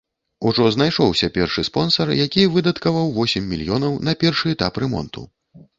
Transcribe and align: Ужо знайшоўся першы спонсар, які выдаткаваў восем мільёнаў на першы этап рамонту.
Ужо 0.51 0.63
знайшоўся 0.75 1.29
першы 1.35 1.65
спонсар, 1.69 2.15
які 2.23 2.49
выдаткаваў 2.57 3.15
восем 3.19 3.43
мільёнаў 3.55 3.93
на 4.11 4.19
першы 4.27 4.47
этап 4.57 4.73
рамонту. 4.85 5.21